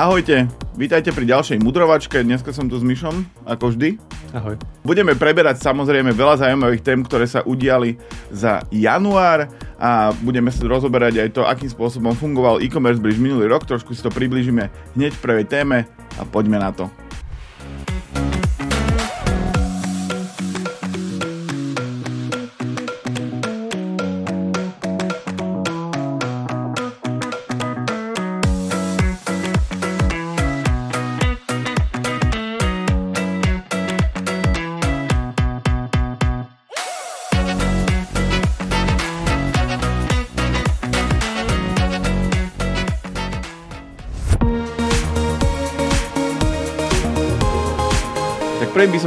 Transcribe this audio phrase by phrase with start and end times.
[0.00, 0.48] Ahojte,
[0.80, 2.24] vítajte pri ďalšej mudrovačke.
[2.24, 4.00] Dneska som tu s Myšom, ako vždy.
[4.32, 4.56] Ahoj.
[4.80, 8.00] Budeme preberať samozrejme veľa zaujímavých tém, ktoré sa udiali
[8.32, 13.68] za január a budeme sa rozoberať aj to, akým spôsobom fungoval e-commerce bridge minulý rok.
[13.68, 15.84] Trošku si to približíme hneď v prvej téme
[16.16, 16.88] a poďme na to.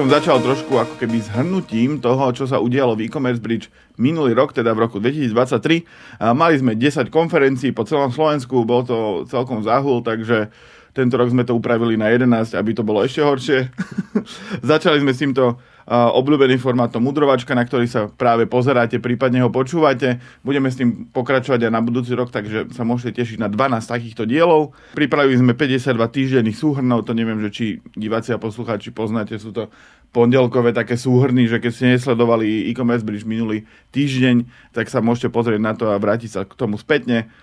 [0.04, 4.52] Som začal trošku ako keby zhrnutím toho, čo sa udialo v e-commerce bridge minulý rok,
[4.52, 6.28] teda v roku 2023.
[6.36, 10.52] Mali sme 10 konferencií po celom Slovensku, bol to celkom záhul, takže
[10.92, 13.72] tento rok sme to upravili na 11, aby to bolo ešte horšie.
[14.76, 20.24] Začali sme s týmto obľúbeným formátom Mudrovačka, na ktorý sa práve pozeráte, prípadne ho počúvate.
[20.40, 24.24] Budeme s tým pokračovať aj na budúci rok, takže sa môžete tešiť na 12 takýchto
[24.24, 24.72] dielov.
[24.96, 27.66] Pripravili sme 52 týždenných súhrnov, to neviem, že či
[28.00, 29.68] diváci a poslucháči poznáte, sú to
[30.14, 35.60] pondelkové také súhrny, že keď ste nesledovali e-commerce bridge minulý týždeň, tak sa môžete pozrieť
[35.60, 37.34] na to a vrátiť sa k tomu spätne.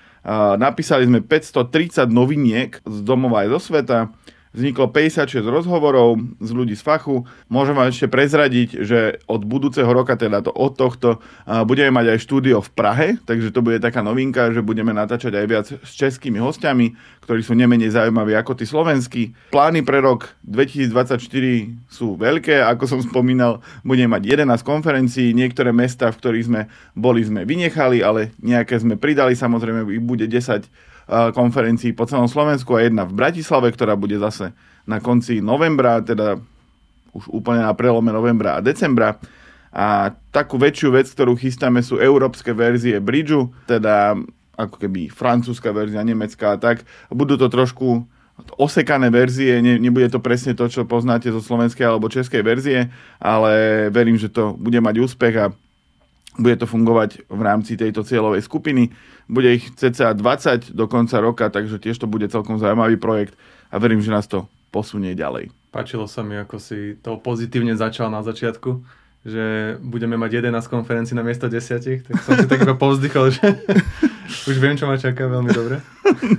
[0.57, 4.15] Napísali sme 530 noviniek z domova aj zo sveta.
[4.51, 7.23] Vzniklo 56 rozhovorov z ľudí z fachu.
[7.47, 11.23] Môžem vám ešte prezradiť, že od budúceho roka, teda to od tohto,
[11.71, 15.47] budeme mať aj štúdio v Prahe, takže to bude taká novinka, že budeme natáčať aj
[15.47, 19.55] viac s českými hostiami, ktorí sú nemenej zaujímaví ako tí slovenskí.
[19.55, 21.23] Plány pre rok 2024
[21.87, 26.61] sú veľké, ako som spomínal, budeme mať 11 konferencií, niektoré mesta, v ktorých sme
[26.99, 32.79] boli, sme vynechali, ale nejaké sme pridali, samozrejme ich bude 10 konferencií po celom Slovensku
[32.79, 34.55] a jedna v Bratislave, ktorá bude zase
[34.87, 36.39] na konci novembra, teda
[37.11, 39.19] už úplne na prelome novembra a decembra.
[39.71, 44.19] A takú väčšiu vec, ktorú chystáme, sú európske verzie Bridgeu, teda
[44.55, 46.87] ako keby francúzska verzia, nemecká a tak.
[47.11, 48.07] Budú to trošku
[48.57, 52.89] osekané verzie, ne, nebude to presne to, čo poznáte zo slovenskej alebo českej verzie,
[53.21, 55.47] ale verím, že to bude mať úspech a
[56.39, 58.95] bude to fungovať v rámci tejto cieľovej skupiny.
[59.27, 63.35] Bude ich cca 20 do konca roka, takže tiež to bude celkom zaujímavý projekt
[63.71, 65.51] a verím, že nás to posunie ďalej.
[65.71, 68.83] Páčilo sa mi, ako si to pozitívne začal na začiatku,
[69.27, 73.47] že budeme mať 11 konferencií na miesto 10, tak som si tak iba povzdychol, že
[74.51, 75.79] už viem, čo ma čaká veľmi dobre.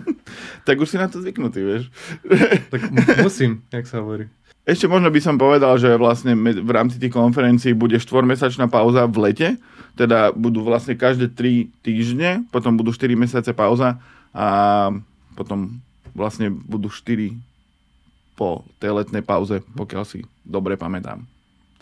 [0.67, 1.83] tak už si na to zvyknutý, vieš.
[2.73, 2.81] tak
[3.21, 4.27] musím, jak sa hovorí.
[4.61, 9.17] Ešte možno by som povedal, že vlastne v rámci tých konferencií bude štvormesačná pauza v
[9.29, 9.49] lete,
[9.95, 13.99] teda budú vlastne každé 3 týždne, potom budú 4 mesiace pauza
[14.31, 14.89] a
[15.35, 15.79] potom
[16.11, 17.35] vlastne budú 4
[18.35, 21.30] po tej letnej pauze, pokiaľ si dobre pamätám.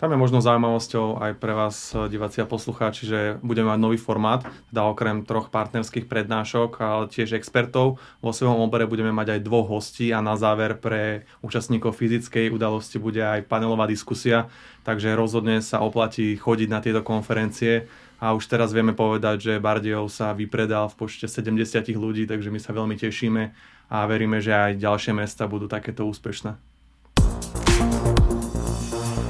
[0.00, 4.00] Tam je možno zaujímavosťou aj pre vás, eh, diváci a poslucháči, že budeme mať nový
[4.00, 4.40] formát,
[4.72, 8.00] teda okrem troch partnerských prednášok, ale tiež expertov.
[8.24, 12.96] Vo svojom obere budeme mať aj dvoch hostí a na záver pre účastníkov fyzickej udalosti
[12.96, 14.48] bude aj panelová diskusia,
[14.88, 17.84] takže rozhodne sa oplatí chodiť na tieto konferencie
[18.24, 22.56] a už teraz vieme povedať, že Bardejov sa vypredal v počte 70 ľudí, takže my
[22.56, 23.42] sa veľmi tešíme
[23.92, 26.69] a veríme, že aj ďalšie mesta budú takéto úspešné.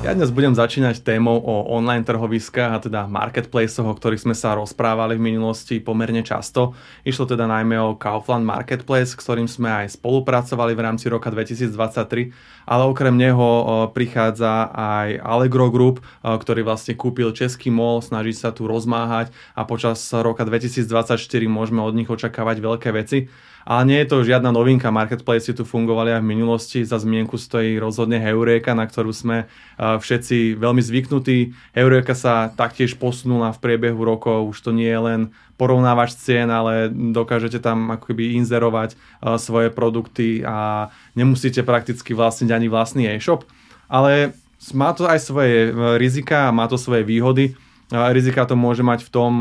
[0.00, 4.56] Ja dnes budem začínať témou o online trhoviskách a teda marketplaceoch, o ktorých sme sa
[4.56, 6.72] rozprávali v minulosti pomerne často.
[7.04, 12.32] Išlo teda najmä o Kaufland Marketplace, s ktorým sme aj spolupracovali v rámci roka 2023,
[12.64, 18.64] ale okrem neho prichádza aj Allegro Group, ktorý vlastne kúpil Český mall, snaží sa tu
[18.64, 23.28] rozmáhať a počas roka 2024 môžeme od nich očakávať veľké veci.
[23.68, 27.76] Ale nie je to žiadna novinka, marketplace tu fungovali aj v minulosti, za zmienku stojí
[27.76, 31.52] rozhodne Heureka, na ktorú sme všetci veľmi zvyknutí.
[31.76, 35.20] Heureka sa taktiež posunula v priebehu rokov, už to nie je len
[35.60, 38.96] porovnávač cien, ale dokážete tam akoby inzerovať
[39.36, 43.44] svoje produkty a nemusíte prakticky vlastniť ani vlastný e-shop.
[43.92, 44.32] Ale
[44.72, 47.56] má to aj svoje e, rizika a má to svoje výhody
[47.90, 49.32] rizika to môže mať v tom,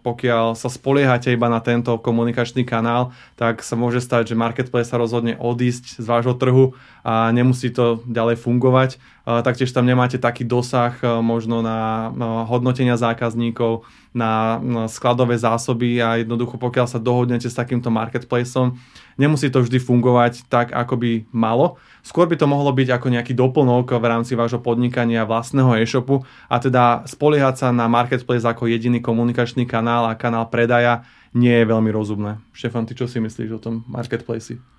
[0.00, 4.96] pokiaľ sa spoliehate iba na tento komunikačný kanál, tak sa môže stať, že marketplace sa
[4.96, 8.90] rozhodne odísť z vášho trhu a nemusí to ďalej fungovať.
[9.26, 12.14] Taktiež tam nemáte taký dosah možno na
[12.46, 13.82] hodnotenia zákazníkov,
[14.16, 14.56] na
[14.88, 18.80] skladové zásoby a jednoducho pokiaľ sa dohodnete s takýmto marketplaceom,
[19.20, 21.76] nemusí to vždy fungovať tak, ako by malo.
[22.00, 26.56] Skôr by to mohlo byť ako nejaký doplnok v rámci vášho podnikania vlastného e-shopu a
[26.56, 31.04] teda spoliehať sa na marketplace ako jediný komunikačný kanál a kanál predaja
[31.36, 32.40] nie je veľmi rozumné.
[32.56, 34.75] Štefan, ty čo si myslíš o tom marketplace?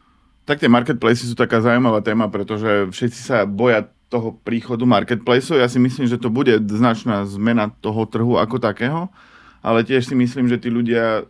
[0.47, 5.59] Tak tie marketplacy sú taká zaujímavá téma, pretože všetci sa boja toho príchodu marketplaceov.
[5.59, 9.11] Ja si myslím, že to bude značná zmena toho trhu ako takého,
[9.59, 11.27] ale tiež si myslím, že tí ľudia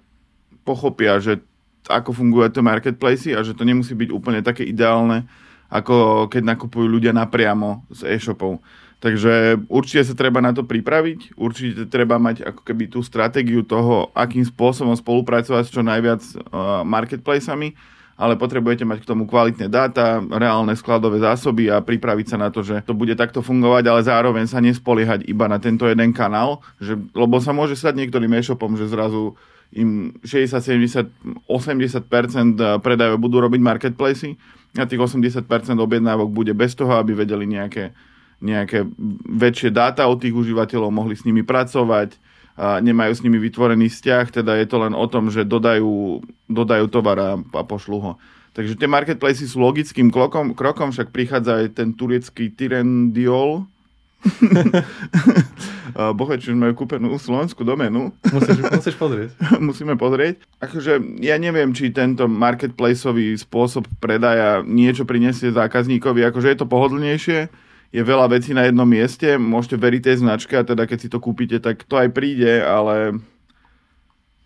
[0.61, 1.41] pochopia, že
[1.89, 5.25] ako fungujú tie marketplacy a že to nemusí byť úplne také ideálne,
[5.73, 8.61] ako keď nakupujú ľudia napriamo z e-shopov.
[8.97, 14.09] Takže určite sa treba na to pripraviť, určite treba mať ako keby tú stratégiu toho,
[14.13, 17.77] akým spôsobom spolupracovať s čo najviac uh, marketplacami
[18.17, 22.65] ale potrebujete mať k tomu kvalitné dáta, reálne skladové zásoby a pripraviť sa na to,
[22.65, 26.97] že to bude takto fungovať, ale zároveň sa nespoliehať iba na tento jeden kanál, že,
[27.13, 29.37] lebo sa môže stať niektorým e-shopom, že zrazu
[29.69, 34.33] im 60, 70, 80% predajov budú robiť marketplacy
[34.73, 35.45] a tých 80%
[35.77, 37.93] objednávok bude bez toho, aby vedeli nejaké,
[38.41, 38.87] nejaké
[39.29, 42.17] väčšie dáta od tých užívateľov, mohli s nimi pracovať,
[42.57, 46.85] a nemajú s nimi vytvorený vzťah, teda je to len o tom, že dodajú, dodajú
[46.89, 48.11] tovar a, a pošlu ho.
[48.57, 53.69] Takže tie marketplacy sú logickým krokom, krokom však prichádza aj ten turecký Tyrendiol.
[56.17, 58.09] Bohe, či už majú kúpenú slovenskú domenu.
[58.33, 59.29] Musíš, musíš pozrieť.
[59.69, 60.41] Musíme pozrieť.
[60.57, 66.25] Akože ja neviem, či tento marketplaceový spôsob predaja niečo prinesie zákazníkovi.
[66.25, 67.53] Akože je to pohodlnejšie,
[67.97, 71.17] je veľa vecí na jednom mieste, môžete veriť tej značke a teda keď si to
[71.17, 73.17] kúpite, tak to aj príde, ale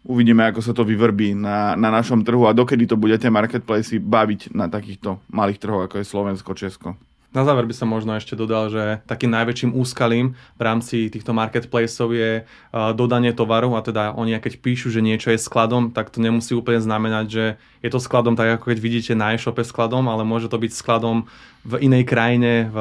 [0.07, 4.56] uvidíme, ako sa to vyvrbí na, na našom trhu a dokedy to budete marketplacy baviť
[4.56, 6.95] na takýchto malých trhoch, ako je Slovensko, Česko.
[7.31, 12.11] Na záver by som možno ešte dodal, že takým najväčším úskalím v rámci týchto marketplaceov
[12.11, 12.43] je
[12.91, 13.71] dodanie tovaru.
[13.79, 17.45] A teda oni keď píšu, že niečo je skladom, tak to nemusí úplne znamenať, že
[17.79, 21.23] je to skladom tak ako keď vidíte na e-shope skladom, ale môže to byť skladom
[21.63, 22.77] v inej krajine, v,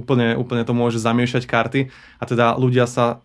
[0.00, 1.92] úplne, úplne to môže zamiešať karty.
[1.92, 3.20] A teda ľudia sa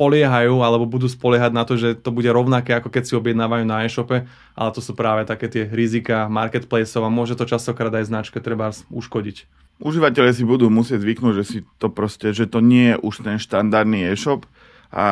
[0.00, 3.84] poliehajú alebo budú spoliehať na to, že to bude rovnaké ako keď si objednávajú na
[3.84, 4.24] e-shope,
[4.56, 8.72] ale to sú práve také tie rizika marketplaceov a môže to častokrát aj značke treba
[8.88, 13.14] uškodiť užívateľe si budú musieť zvyknúť, že si to proste, že to nie je už
[13.24, 14.48] ten štandardný e-shop
[14.92, 15.04] a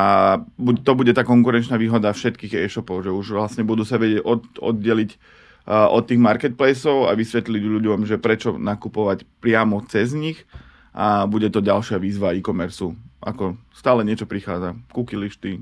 [0.57, 5.11] to bude tá konkurenčná výhoda všetkých e-shopov, že už vlastne budú sa vedieť od, oddeliť
[5.13, 10.47] uh, od tých marketplaceov a vysvetliť ľuďom, že prečo nakupovať priamo cez nich
[10.95, 12.95] a bude to ďalšia výzva e-commerce.
[13.19, 14.79] Ako stále niečo prichádza.
[14.95, 15.59] Cookie lišty,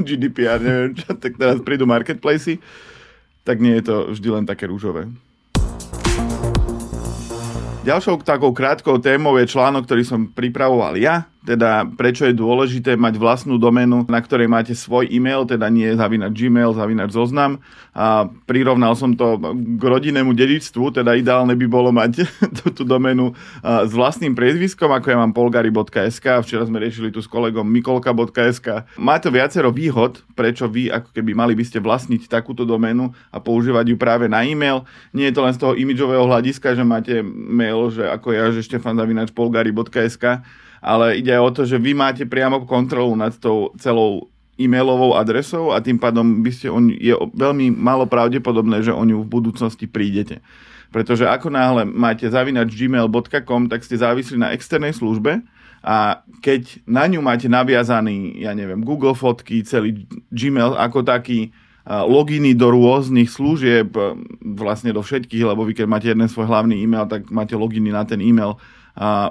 [0.00, 2.58] GDPR, neviem čo, tak teraz prídu marketplacy,
[3.44, 5.06] tak nie je to vždy len také rúžové.
[7.84, 13.20] Ďalšou takou krátkou témou je článok, ktorý som pripravoval ja, teda prečo je dôležité mať
[13.20, 17.60] vlastnú doménu, na ktorej máte svoj e-mail, teda nie zavinať Gmail, zavinať zoznam.
[17.92, 19.36] A prirovnal som to
[19.78, 22.24] k rodinnému dedičstvu, teda ideálne by bolo mať
[22.58, 27.28] tú, tú doménu s vlastným priezviskom, ako ja mám polgari.sk, včera sme riešili tu s
[27.28, 28.88] kolegom mikolka.sk.
[28.96, 33.36] Má to viacero výhod, prečo vy ako keby mali by ste vlastniť takúto doménu a
[33.36, 34.88] používať ju práve na e-mail.
[35.12, 38.64] Nie je to len z toho imidžového hľadiska, že máte mail, že ako ja, že
[38.64, 40.40] Štefan Zavinač polgari.sk,
[40.84, 44.28] ale ide aj o to, že vy máte priamo kontrolu nad tou celou
[44.60, 49.24] e-mailovou adresou a tým pádom by ste on, je veľmi málo pravdepodobné, že o ňu
[49.24, 50.44] v budúcnosti prídete.
[50.92, 55.42] Pretože ako náhle máte zavinač gmail.com, tak ste závislí na externej službe
[55.82, 61.50] a keď na ňu máte naviazaný, ja neviem, Google fotky, celý Gmail ako taký,
[61.84, 63.92] loginy do rôznych služieb,
[64.40, 68.08] vlastne do všetkých, lebo vy keď máte jeden svoj hlavný e-mail, tak máte loginy na
[68.08, 68.56] ten e-mail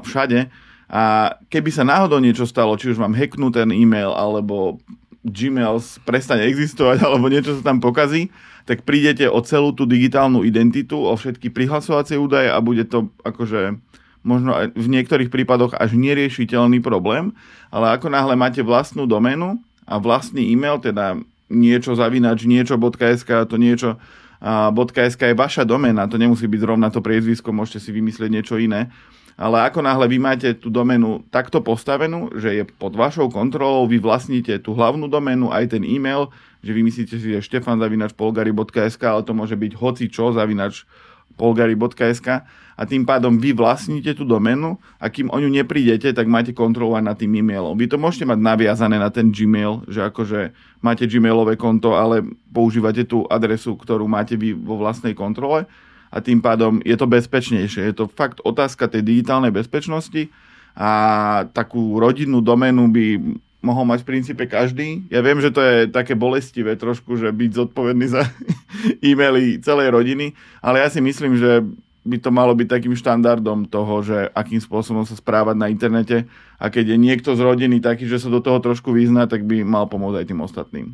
[0.06, 0.54] všade,
[0.94, 4.78] a keby sa náhodou niečo stalo, či už vám hacknú ten e-mail, alebo
[5.26, 8.30] Gmail prestane existovať, alebo niečo sa tam pokazí,
[8.70, 13.82] tak prídete o celú tú digitálnu identitu, o všetky prihlasovacie údaje a bude to akože
[14.24, 17.34] možno aj v niektorých prípadoch až neriešiteľný problém,
[17.74, 21.20] ale ako náhle máte vlastnú doménu a vlastný e-mail, teda
[21.52, 23.98] niečo zavinač, niečo.sk, to niečo
[25.12, 28.94] .sk je vaša doména, to nemusí byť zrovna to priezvisko, môžete si vymyslieť niečo iné
[29.34, 33.98] ale ako náhle vy máte tú domenu takto postavenú, že je pod vašou kontrolou, vy
[33.98, 36.30] vlastníte tú hlavnú domenu, aj ten e-mail,
[36.62, 40.86] že vymyslíte si, že štefan zavinač polgari.sk, ale to môže byť hoci čo zavinač
[41.34, 46.54] polgari.sk a tým pádom vy vlastníte tú domenu a kým o ňu neprídete, tak máte
[46.54, 47.78] kontrolu nad tým e-mailom.
[47.78, 53.06] Vy to môžete mať naviazané na ten Gmail, že akože máte Gmailové konto, ale používate
[53.06, 55.70] tú adresu, ktorú máte vy vo vlastnej kontrole
[56.14, 57.90] a tým pádom je to bezpečnejšie.
[57.90, 60.30] Je to fakt otázka tej digitálnej bezpečnosti
[60.78, 60.90] a
[61.50, 63.06] takú rodinnú doménu by
[63.66, 65.08] mohol mať v princípe každý.
[65.10, 68.30] Ja viem, že to je také bolestivé trošku, že byť zodpovedný za
[69.08, 71.66] e-maily celej rodiny, ale ja si myslím, že
[72.04, 76.28] by to malo byť takým štandardom toho, že akým spôsobom sa správať na internete
[76.60, 79.64] a keď je niekto z rodiny taký, že sa do toho trošku vyzná, tak by
[79.64, 80.88] mal pomôcť aj tým ostatným.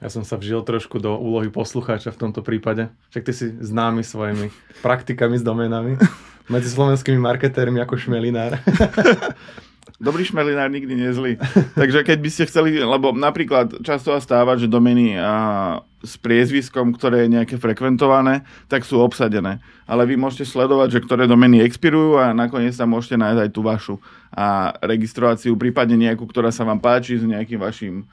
[0.00, 2.88] Ja som sa vžil trošku do úlohy poslucháča v tomto prípade.
[3.12, 4.48] Však ty si známy svojimi
[4.80, 6.00] praktikami s doménami.
[6.52, 8.56] Medzi slovenskými marketérmi ako šmelinár.
[10.00, 11.32] Dobrý šmelinár nikdy nie je zlý.
[11.76, 16.96] Takže keď by ste chceli, lebo napríklad často sa stáva, že domény a, s priezviskom,
[16.96, 19.60] ktoré je nejaké frekventované, tak sú obsadené.
[19.84, 23.60] Ale vy môžete sledovať, že ktoré domény expirujú a nakoniec tam môžete nájsť aj tú
[23.60, 23.94] vašu
[24.32, 28.08] a registráciu, prípadne nejakú, ktorá sa vám páči s nejakým vašim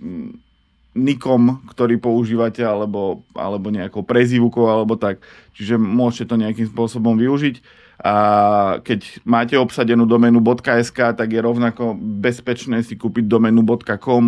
[0.00, 0.45] mm,
[0.96, 5.20] nikom, ktorý používate, alebo, alebo nejakou prezývukou, alebo tak.
[5.52, 7.84] Čiže môžete to nejakým spôsobom využiť.
[8.00, 8.14] A
[8.84, 13.64] keď máte obsadenú doménu .sk, tak je rovnako bezpečné si kúpiť doménu
[14.00, 14.24] .com,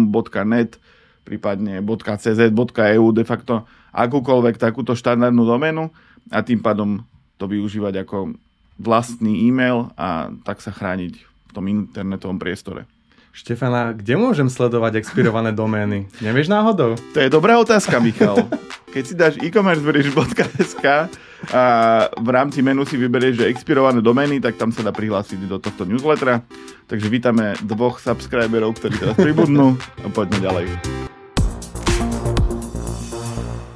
[0.49, 0.81] .net,
[1.25, 5.93] prípadne .cz, .eu, de facto akúkoľvek takúto štandardnú doménu
[6.33, 7.05] a tým pádom
[7.37, 8.37] to využívať ako
[8.81, 12.89] vlastný e-mail a tak sa chrániť v tom internetovom priestore.
[13.38, 16.11] Štefana, kde môžem sledovať expirované domény?
[16.18, 16.99] Nevieš náhodou?
[17.14, 18.50] To je dobrá otázka, Michal.
[18.90, 21.07] Keď si dáš e-commercebridge.sk
[21.54, 21.62] a
[22.18, 25.87] v rámci menu si vyberieš, že expirované domény, tak tam sa dá prihlásiť do tohto
[25.87, 26.42] newslettera.
[26.90, 30.66] Takže vítame dvoch subscriberov, ktorí teraz pribudnú a poďme ďalej.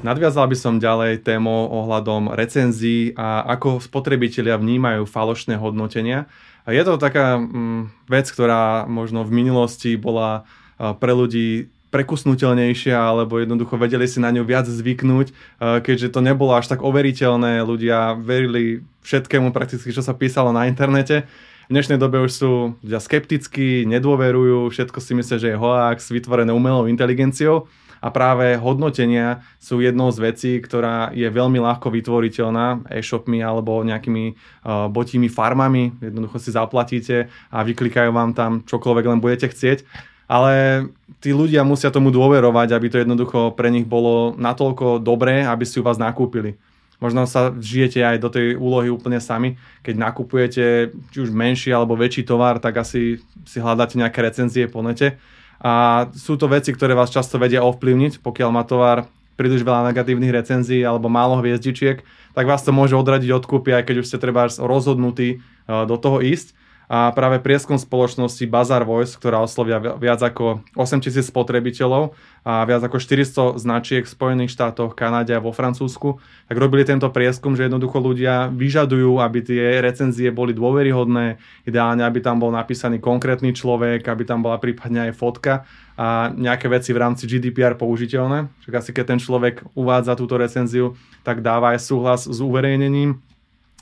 [0.03, 6.27] Nadviazal by som ďalej tému ohľadom recenzií a ako spotrebitelia vnímajú falošné hodnotenia.
[6.67, 10.47] Je to taká mm, vec, ktorá možno v minulosti bola
[10.79, 16.73] pre ľudí prekusnutelnejšia, alebo jednoducho vedeli si na ňu viac zvyknúť, keďže to nebolo až
[16.73, 17.61] tak overiteľné.
[17.63, 21.29] Ľudia verili všetkému prakticky, čo sa písalo na internete.
[21.69, 26.51] V dnešnej dobe už sú ľudia skeptickí, nedôverujú, všetko si myslia, že je hoax, vytvorené
[26.51, 27.69] umelou inteligenciou
[28.03, 34.35] a práve hodnotenia sú jednou z vecí, ktorá je veľmi ľahko vytvoriteľná e-shopmi alebo nejakými
[34.35, 35.95] uh, botími farmami.
[36.03, 39.87] Jednoducho si zaplatíte a vyklikajú vám tam čokoľvek len budete chcieť.
[40.27, 40.87] Ale
[41.23, 45.79] tí ľudia musia tomu dôverovať, aby to jednoducho pre nich bolo natoľko dobré, aby si
[45.79, 46.59] u vás nakúpili.
[46.99, 49.59] Možno sa žijete aj do tej úlohy úplne sami.
[49.83, 50.65] Keď nakupujete
[51.11, 55.19] či už menší alebo väčší tovar, tak asi si hľadáte nejaké recenzie po nete
[55.63, 59.07] a sú to veci, ktoré vás často vedia ovplyvniť, pokiaľ má tovar
[59.39, 62.03] príliš veľa negatívnych recenzií alebo málo hviezdičiek,
[62.35, 65.97] tak vás to môže odradiť od kúpy, aj keď už ste treba rozhodnutí e, do
[65.97, 66.59] toho ísť.
[66.93, 72.13] A práve prieskum spoločnosti Bazar Voice, ktorá oslovia viac ako 8000 spotrebiteľov
[72.43, 76.19] a viac ako 400 značiek v Spojených štátoch, Kanade a vo Francúzsku,
[76.51, 82.19] tak robili tento prieskum, že jednoducho ľudia vyžadujú, aby tie recenzie boli dôveryhodné, ideálne, aby
[82.19, 85.63] tam bol napísaný konkrétny človek, aby tam bola prípadne aj fotka
[85.95, 88.51] a nejaké veci v rámci GDPR použiteľné.
[88.67, 93.23] Však asi keď ten človek uvádza túto recenziu, tak dáva aj súhlas s uverejnením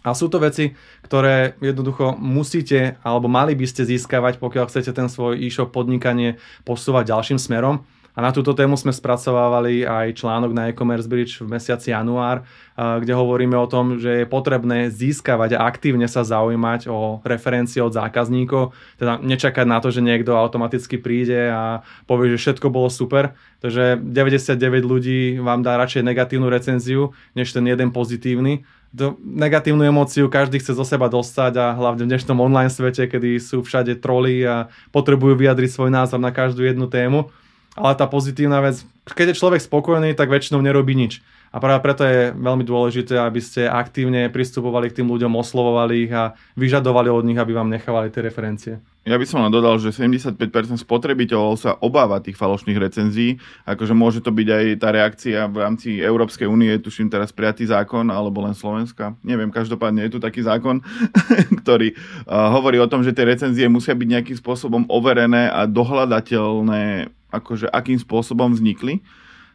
[0.01, 0.73] a sú to veci,
[1.05, 7.13] ktoré jednoducho musíte alebo mali by ste získavať, pokiaľ chcete ten svoj e-shop podnikanie posúvať
[7.13, 7.85] ďalším smerom.
[8.21, 12.45] A na túto tému sme spracovávali aj článok na e-commerce bridge v mesiaci január,
[12.77, 17.97] kde hovoríme o tom, že je potrebné získavať a aktívne sa zaujímať o referencie od
[17.97, 23.33] zákazníkov, teda nečakať na to, že niekto automaticky príde a povie, že všetko bolo super,
[23.65, 28.69] takže 99 ľudí vám dá radšej negatívnu recenziu, než ten jeden pozitívny.
[28.93, 33.41] Do negatívnu emóciu každý chce zo seba dostať a hlavne v dnešnom online svete, kedy
[33.41, 37.33] sú všade troly a potrebujú vyjadriť svoj názor na každú jednu tému.
[37.81, 41.25] Ale tá pozitívna vec, keď je človek spokojný, tak väčšinou nerobí nič.
[41.51, 46.13] A práve preto je veľmi dôležité, aby ste aktívne pristupovali k tým ľuďom, oslovovali ich
[46.15, 48.79] a vyžadovali od nich, aby vám nechávali tie referencie.
[49.03, 50.37] Ja by som len dodal, že 75%
[50.85, 55.89] spotrebiteľov sa obáva tých falošných recenzií, akože môže to byť aj tá reakcia v rámci
[55.99, 60.85] Európskej únie, tuším teraz prijatý zákon, alebo len Slovenska, neviem, každopádne je tu taký zákon,
[61.65, 67.11] ktorý uh, hovorí o tom, že tie recenzie musia byť nejakým spôsobom overené a dohľadateľné,
[67.31, 69.03] akože akým spôsobom vznikli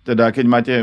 [0.06, 0.74] teda keď máte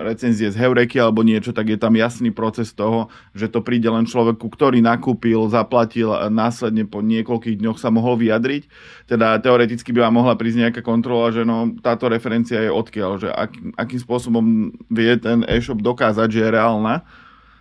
[0.00, 4.08] recenzie z Heureky alebo niečo, tak je tam jasný proces toho, že to príde len
[4.08, 8.72] človeku, ktorý nakúpil, zaplatil a následne po niekoľkých dňoch sa mohol vyjadriť.
[9.04, 13.28] Teda teoreticky by vám mohla prísť nejaká kontrola, že no, táto referencia je odkiaľ, že
[13.28, 17.04] ak, akým spôsobom vie ten e-shop dokázať, že je reálna.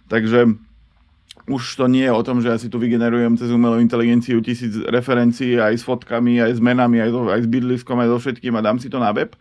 [0.08, 0.56] Takže
[1.50, 4.78] už to nie je o tom, že ja si tu vygenerujem cez umelú inteligenciu tisíc
[4.86, 8.54] referencií aj s fotkami, aj s menami, aj, to, aj s bydliskom, aj so všetkým
[8.54, 9.34] a dám si to na web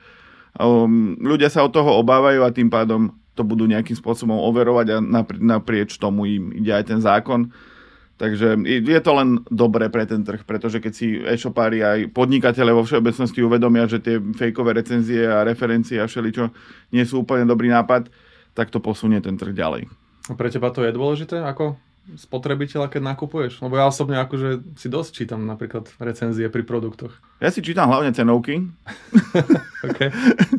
[0.59, 4.97] um, ľudia sa od toho obávajú a tým pádom to budú nejakým spôsobom overovať a
[5.39, 7.55] naprieč tomu im ide aj ten zákon.
[8.19, 12.83] Takže je to len dobre pre ten trh, pretože keď si e-shopári aj podnikatele vo
[12.83, 16.51] všeobecnosti uvedomia, že tie fejkové recenzie a referencie a všeličo
[16.91, 18.11] nie sú úplne dobrý nápad,
[18.59, 19.87] tak to posunie ten trh ďalej.
[20.27, 21.47] A pre teba to je dôležité?
[21.47, 21.79] Ako
[22.17, 23.61] spotrebiteľa, keď nakupuješ?
[23.61, 27.13] Lebo ja osobne akože si dosť čítam napríklad recenzie pri produktoch.
[27.43, 28.65] Ja si čítam hlavne cenovky.
[29.89, 30.09] okay.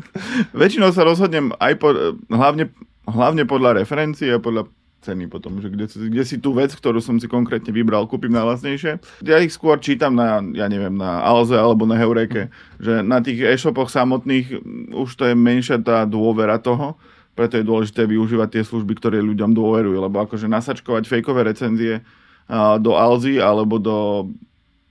[0.60, 1.90] Väčšinou sa rozhodnem aj po,
[2.30, 2.70] hlavne,
[3.08, 7.16] hlavne podľa referencie a podľa ceny potom, že kde, kde si tú vec, ktorú som
[7.16, 9.24] si konkrétne vybral, kúpim najlasnejšie.
[9.24, 13.40] Ja ich skôr čítam na, ja neviem, na Alze alebo na Heureke, že na tých
[13.40, 14.60] e-shopoch samotných
[14.92, 17.00] už to je menšia tá dôvera toho,
[17.40, 22.04] preto je dôležité využívať tie služby, ktoré ľuďom dôverujú, lebo akože nasačkovať fejkové recenzie
[22.84, 24.28] do Alzy alebo do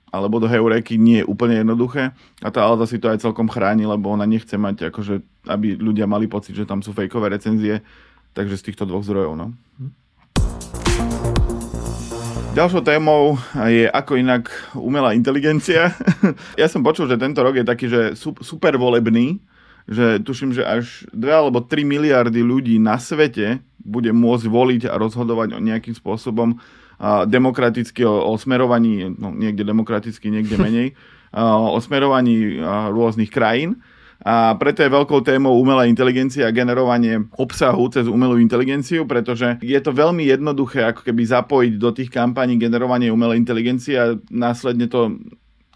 [0.10, 2.10] alebo do Heureky nie je úplne jednoduché
[2.42, 6.10] a tá Alza si to aj celkom chráni, lebo ona nechce mať, akože, aby ľudia
[6.10, 7.86] mali pocit, že tam sú fejkové recenzie,
[8.34, 9.38] takže z týchto dvoch zdrojov.
[9.38, 9.54] No.
[12.58, 13.38] Ďalšou témou
[13.70, 15.94] je ako inak umelá inteligencia.
[16.62, 19.38] ja som počul, že tento rok je taký, že super volebný,
[19.90, 25.02] že tuším, že až 2 alebo 3 miliardy ľudí na svete bude môcť voliť a
[25.02, 26.62] rozhodovať o nejakým spôsobom
[27.02, 30.88] a demokraticky o, o smerovaní, no niekde demokraticky, niekde menej,
[31.34, 33.82] a, o smerovaní a, rôznych krajín.
[34.20, 39.80] A preto je veľkou témou umelá inteligencia a generovanie obsahu cez umelú inteligenciu, pretože je
[39.80, 45.16] to veľmi jednoduché ako keby zapojiť do tých kampaní generovanie umelej inteligencie a následne to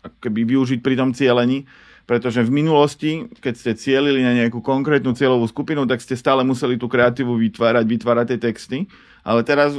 [0.04, 1.64] ako keby využiť pri tom cieľení
[2.04, 6.76] pretože v minulosti, keď ste cielili na nejakú konkrétnu cieľovú skupinu, tak ste stále museli
[6.76, 8.78] tú kreatívu vytvárať, vytvárať tie texty,
[9.24, 9.76] ale teraz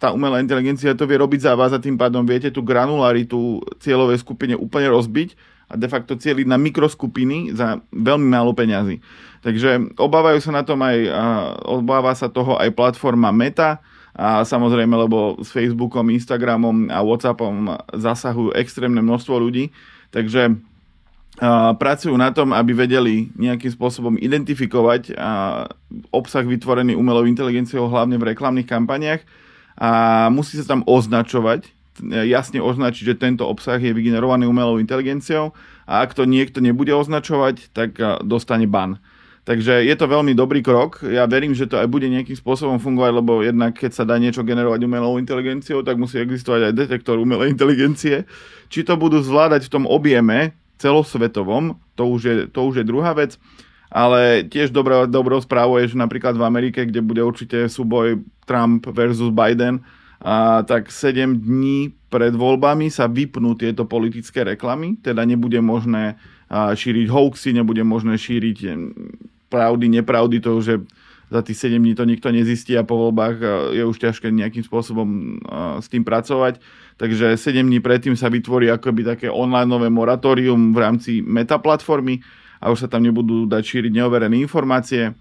[0.00, 4.24] tá umelá inteligencia to vie robiť za vás a tým pádom viete tú granularitu cieľovej
[4.24, 5.38] skupine úplne rozbiť
[5.70, 9.02] a de facto cieliť na mikroskupiny za veľmi málo peňazí.
[9.42, 10.98] Takže obávajú sa na tom aj,
[11.66, 13.78] obáva sa toho aj platforma Meta,
[14.16, 17.68] a samozrejme, lebo s Facebookom, Instagramom a Whatsappom
[18.00, 19.76] zasahujú extrémne množstvo ľudí,
[20.08, 20.56] takže
[21.76, 25.12] pracujú na tom, aby vedeli nejakým spôsobom identifikovať
[26.08, 29.20] obsah vytvorený umelou inteligenciou, hlavne v reklamných kampaniach
[29.76, 29.90] a
[30.32, 31.68] musí sa tam označovať,
[32.24, 35.52] jasne označiť, že tento obsah je vygenerovaný umelou inteligenciou
[35.84, 38.96] a ak to niekto nebude označovať, tak dostane ban.
[39.46, 41.06] Takže je to veľmi dobrý krok.
[41.06, 44.42] Ja verím, že to aj bude nejakým spôsobom fungovať, lebo jednak keď sa dá niečo
[44.42, 48.26] generovať umelou inteligenciou, tak musí existovať aj detektor umelej inteligencie.
[48.66, 53.12] Či to budú zvládať v tom objeme, celosvetovom, to už je, to už je druhá
[53.16, 53.40] vec.
[53.86, 58.86] Ale tiež dobrou, dobrou správou je, že napríklad v Amerike, kde bude určite súboj Trump
[58.90, 59.80] versus Biden,
[60.16, 66.16] a tak 7 dní pred voľbami sa vypnú tieto politické reklamy, teda nebude možné
[66.50, 68.58] šíriť hoaxy, nebude možné šíriť
[69.52, 70.80] pravdy, nepravdy, to že
[71.28, 73.36] za tých 7 dní to nikto nezistí a po voľbách
[73.76, 75.36] je už ťažké nejakým spôsobom
[75.84, 76.64] s tým pracovať.
[76.96, 82.24] Takže 7 dní predtým sa vytvorí akoby také online moratórium v rámci meta platformy
[82.56, 85.12] a už sa tam nebudú dať šíriť neoverené informácie.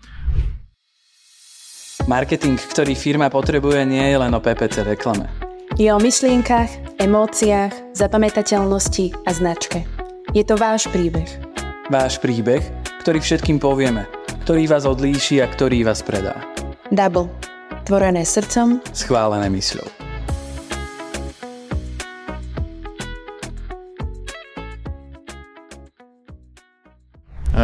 [2.07, 5.27] Marketing, ktorý firma potrebuje, nie je len o PPC reklame.
[5.75, 9.83] Je o myšlienkach, emóciách, zapamätateľnosti a značke.
[10.31, 11.27] Je to váš príbeh.
[11.91, 12.63] Váš príbeh,
[13.03, 14.07] ktorý všetkým povieme,
[14.47, 16.39] ktorý vás odlíši a ktorý vás predá.
[16.93, 17.27] Double.
[17.83, 18.79] Tvorené srdcom.
[18.93, 20.04] Schválené mysľou.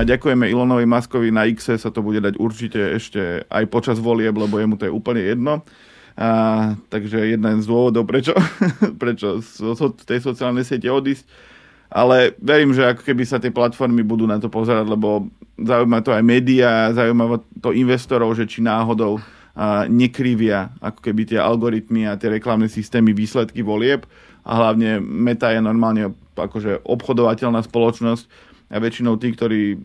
[0.01, 4.57] Ďakujeme Ilonovi Maskovi na X sa to bude dať určite ešte aj počas volieb, lebo
[4.57, 5.61] jemu to je úplne jedno.
[6.19, 8.35] A, takže jeden z dôvodov, prečo,
[9.01, 9.61] prečo z
[10.03, 11.25] tej sociálnej siete odísť.
[11.91, 15.27] Ale verím, že ako keby sa tie platformy budú na to pozerať, lebo
[15.59, 19.19] zaujíma to aj médiá, zaujíma to investorov, že či náhodou
[19.51, 24.07] a nekrivia ako keby tie algoritmy a tie reklamné systémy výsledky volieb
[24.47, 29.75] a hlavne Meta je normálne akože obchodovateľná spoločnosť, a väčšinou tí, ktorí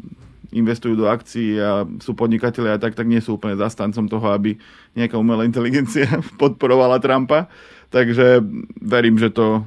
[0.54, 4.54] investujú do akcií a sú podnikatelia a tak, tak nie sú úplne zastancom toho, aby
[4.94, 6.06] nejaká umelá inteligencia
[6.40, 7.50] podporovala Trumpa.
[7.90, 8.42] Takže
[8.78, 9.66] verím, že to,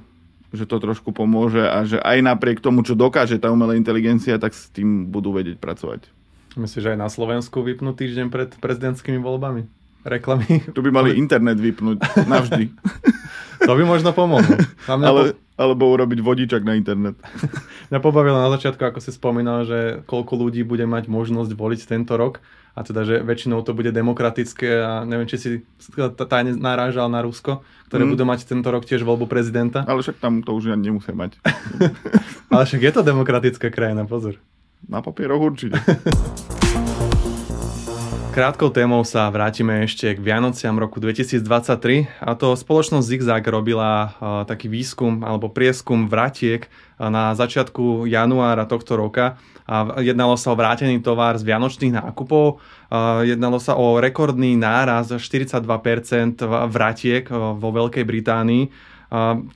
[0.55, 4.55] že to trošku pomôže a že aj napriek tomu, čo dokáže tá umelá inteligencia, tak
[4.55, 6.07] s tým budú vedieť pracovať.
[6.57, 9.69] Myslíš, že aj na Slovensku vypnú týždeň pred prezidentskými voľbami?
[10.03, 10.73] Reklamy?
[10.73, 12.71] Tu by mali internet vypnúť navždy.
[13.61, 14.47] to by možno pomohlo.
[14.87, 17.19] Ale, alebo urobiť vodičak na internet.
[17.91, 22.15] Mňa pobavilo na začiatku, ako si spomínal, že koľko ľudí bude mať možnosť voliť tento
[22.15, 22.39] rok
[22.79, 25.49] a teda, že väčšinou to bude demokratické a neviem, či si
[26.15, 27.59] tajne narážal na Rusko,
[27.91, 28.11] ktoré mm.
[28.15, 29.83] budú mať tento rok tiež voľbu prezidenta.
[29.83, 31.35] Ale však tam to už ani nemusia mať.
[32.55, 34.39] Ale však je to demokratická krajina, pozor.
[34.87, 35.75] Na papieroch určite.
[38.29, 44.13] Krátkou témou sa vrátime ešte k Vianociam roku 2023 a to spoločnosť Zigzag robila
[44.45, 46.69] taký výskum alebo prieskum vratiek
[47.01, 49.41] na začiatku januára tohto roka.
[49.65, 52.61] A jednalo sa o vrátený tovar z vianočných nákupov.
[53.25, 55.65] Jednalo sa o rekordný náraz 42%
[56.69, 58.63] vratiek vo Veľkej Británii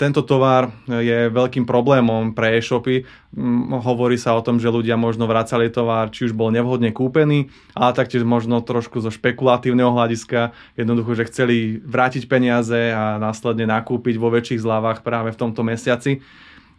[0.02, 3.06] tento tovar je veľkým problémom pre e-shopy.
[3.38, 7.54] Mm, hovorí sa o tom, že ľudia možno vracali tovar, či už bol nevhodne kúpený,
[7.78, 14.18] ale taktiež možno trošku zo špekulatívneho hľadiska, jednoducho, že chceli vrátiť peniaze a následne nakúpiť
[14.18, 16.26] vo väčších zľavách práve v tomto mesiaci.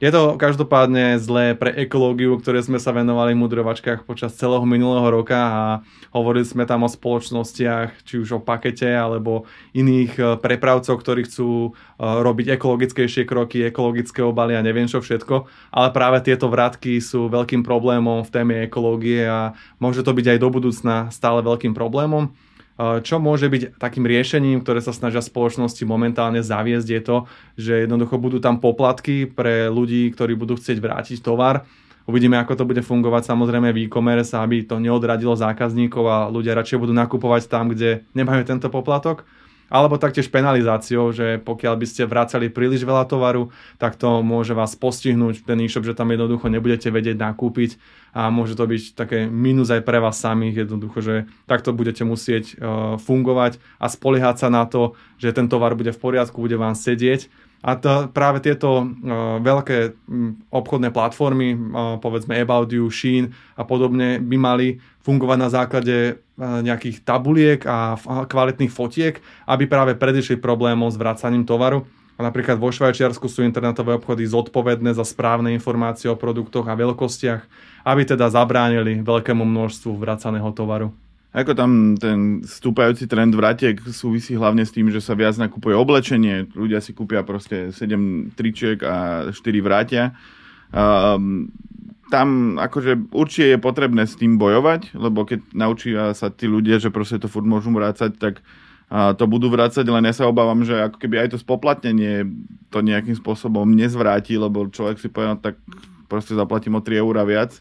[0.05, 5.09] Je to každopádne zlé pre ekológiu, ktoré sme sa venovali v mudrovačkách počas celého minulého
[5.09, 5.63] roka a
[6.13, 11.73] hovorili sme tam o spoločnostiach, či už o pakete alebo iných e, prepravcov, ktorí chcú
[11.73, 15.49] e, robiť ekologickejšie kroky, ekologické obaly a neviem čo všetko.
[15.73, 20.39] Ale práve tieto vratky sú veľkým problémom v téme ekológie a môže to byť aj
[20.45, 22.29] do budúcna stále veľkým problémom.
[22.79, 27.17] Čo môže byť takým riešením, ktoré sa snažia spoločnosti momentálne zaviesť, je to,
[27.55, 31.63] že jednoducho budú tam poplatky pre ľudí, ktorí budú chcieť vrátiť tovar.
[32.11, 36.83] Uvidíme, ako to bude fungovať samozrejme v e-commerce, aby to neodradilo zákazníkov a ľudia radšej
[36.83, 39.23] budú nakupovať tam, kde nemajú tento poplatok
[39.73, 43.51] alebo taktiež penalizáciou, že pokiaľ by ste vracali príliš veľa tovaru,
[43.81, 45.45] tak to môže vás postihnúť.
[45.45, 47.77] Ten e-shop, že tam jednoducho nebudete vedieť nakúpiť
[48.15, 50.69] a môže to byť také minus aj pre vás samých.
[50.69, 51.15] Jednoducho, že
[51.51, 56.01] takto budete musieť uh, fungovať a spoliehať sa na to, že ten tovar bude v
[56.01, 57.27] poriadku, bude vám sedieť
[57.65, 59.97] a to, práve tieto uh, veľké
[60.53, 64.67] obchodné platformy, uh, povedzme About You, Shein a podobne, by mali
[65.01, 69.17] fungovať na základe uh, nejakých tabuliek a uh, kvalitných fotiek,
[69.49, 71.89] aby práve predišli problémom s vracaním tovaru.
[72.15, 77.43] A napríklad vo Švajčiarsku sú internetové obchody zodpovedné za správne informácie o produktoch a veľkostiach,
[77.89, 80.95] aby teda zabránili veľkému množstvu vracaného tovaru.
[81.35, 86.47] Ako tam ten stúpajúci trend vratiek súvisí hlavne s tým, že sa viac nakupuje oblečenie.
[86.55, 90.15] Ľudia si kúpia proste 7 tričiek a 4 vrátia.
[90.71, 91.51] Um,
[92.07, 96.95] tam akože určite je potrebné s tým bojovať, lebo keď naučia sa tí ľudia, že
[96.95, 98.39] proste to furt môžu vrácať, tak
[98.95, 102.31] a to budú vrácať, len ja sa obávam, že ako keby aj to spoplatnenie
[102.71, 105.59] to nejakým spôsobom nezvráti, lebo človek si povie, no tak
[106.07, 107.59] proste zaplatím o 3 eur viac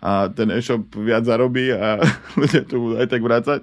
[0.00, 2.00] a ten e-shop viac zarobí a
[2.40, 3.60] ľudia to budú aj tak vrácať.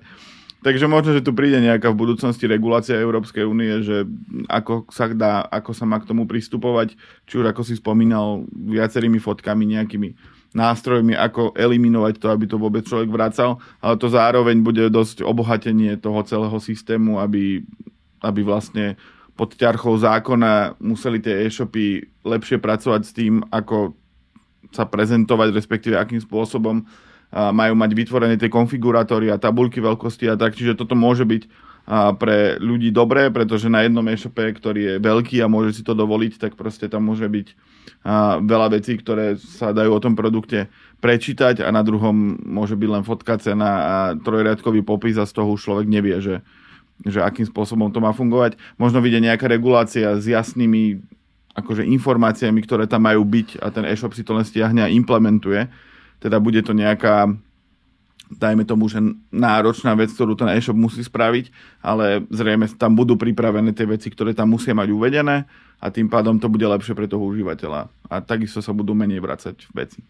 [0.58, 4.10] Takže možno, že tu príde nejaká v budúcnosti regulácia Európskej únie, že
[4.50, 6.98] ako sa dá, ako sa má k tomu pristupovať,
[7.30, 10.18] či už ako si spomínal, viacerými fotkami, nejakými
[10.58, 15.94] nástrojmi, ako eliminovať to, aby to vôbec človek vracal, ale to zároveň bude dosť obohatenie
[16.02, 17.62] toho celého systému, aby,
[18.26, 18.98] aby vlastne
[19.38, 23.94] pod ťarchou zákona museli tie e-shopy lepšie pracovať s tým, ako
[24.72, 26.84] sa prezentovať, respektíve akým spôsobom
[27.32, 31.44] majú mať vytvorené tie konfigurátory a tabulky veľkosti a tak, čiže toto môže byť
[32.20, 36.36] pre ľudí dobré, pretože na jednom e-shope, ktorý je veľký a môže si to dovoliť,
[36.36, 37.48] tak proste tam môže byť
[38.44, 40.68] veľa vecí, ktoré sa dajú o tom produkte
[41.00, 45.56] prečítať a na druhom môže byť len fotka cena a trojriadkový popis a z toho
[45.56, 46.44] už človek nevie, že,
[47.08, 48.60] že akým spôsobom to má fungovať.
[48.76, 51.00] Možno vidie nejaká regulácia s jasnými
[51.58, 55.66] akože informáciami, ktoré tam majú byť a ten e-shop si to len stiahne a implementuje.
[56.22, 57.34] Teda bude to nejaká,
[58.30, 59.02] dajme tomu, že
[59.34, 61.50] náročná vec, ktorú ten e-shop musí spraviť,
[61.82, 65.50] ale zrejme tam budú pripravené tie veci, ktoré tam musia mať uvedené
[65.82, 67.90] a tým pádom to bude lepšie pre toho užívateľa.
[68.06, 70.06] A takisto sa budú menej vracať veci.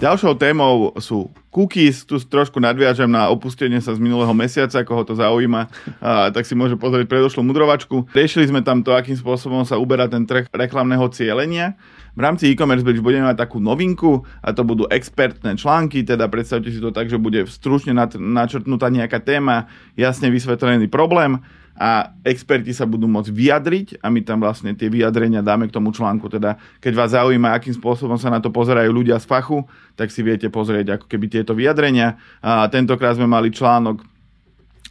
[0.00, 2.08] Ďalšou témou sú cookies.
[2.08, 5.68] Tu trošku nadviažem na opustenie sa z minulého mesiaca, koho to zaujíma,
[6.00, 8.08] a, tak si môže pozrieť predošlú mudrovačku.
[8.16, 11.76] Riešili sme tam to, akým spôsobom sa uberá ten trh reklamného cieľenia.
[12.16, 16.72] V rámci e-commerce bridge budeme mať takú novinku a to budú expertné články, teda predstavte
[16.72, 19.68] si to tak, že bude stručne načrtnutá nejaká téma,
[20.00, 21.44] jasne vysvetlený problém
[21.76, 25.96] a experti sa budú môcť vyjadriť a my tam vlastne tie vyjadrenia dáme k tomu
[25.96, 26.28] článku.
[26.28, 29.64] Teda keď vás zaujíma, akým spôsobom sa na to pozerajú ľudia z fachu,
[29.96, 32.20] tak si viete pozrieť ako keby tieto vyjadrenia.
[32.44, 34.04] A tentokrát sme mali článok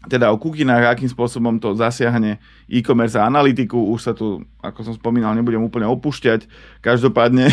[0.08, 2.39] teda o kukinách, akým spôsobom to zasiahne
[2.72, 3.76] e-commerce a analytiku.
[3.92, 6.48] Už sa tu, ako som spomínal, nebudem úplne opúšťať.
[6.80, 7.52] Každopádne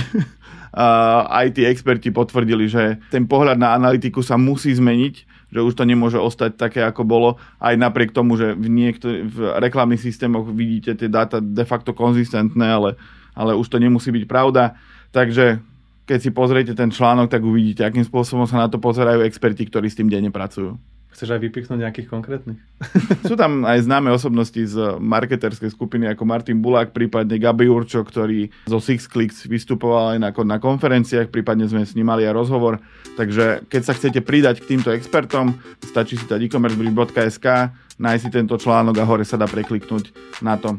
[1.43, 5.88] aj tí experti potvrdili, že ten pohľad na analytiku sa musí zmeniť, že už to
[5.88, 10.92] nemôže ostať také, ako bolo, aj napriek tomu, že v, niektor- v reklamných systémoch vidíte
[10.92, 13.01] tie dáta de facto konzistentné, ale,
[13.33, 14.77] ale už to nemusí byť pravda.
[15.16, 15.64] Takže
[16.05, 19.88] keď si pozriete ten článok, tak uvidíte, akým spôsobom sa na to pozerajú experti, ktorí
[19.88, 20.77] s tým denne pracujú.
[21.17, 22.61] Chceš aj vypichnúť nejakých konkrétnych?
[23.25, 28.53] Sú tam aj známe osobnosti z marketerskej skupiny ako Martin Bulák, prípadne Gabi Určo, ktorý
[28.69, 32.85] zo Six Clicks vystupoval aj na, na konferenciách, prípadne sme s ním mali aj rozhovor.
[33.17, 37.47] Takže keď sa chcete pridať k týmto expertom, stačí si dať e-commercebridge.sk,
[37.97, 40.13] nájsť si tento článok a hore sa dá prekliknúť
[40.45, 40.77] na to,